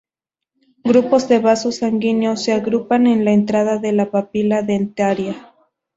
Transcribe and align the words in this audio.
Grupos 0.83 1.27
de 1.29 1.37
vasos 1.37 1.75
sanguíneos 1.75 2.41
se 2.43 2.53
agrupan 2.53 3.05
en 3.05 3.23
la 3.23 3.33
entrada 3.33 3.77
de 3.77 3.91
la 3.91 4.09
papila 4.09 4.63
dentaria. 4.63 5.53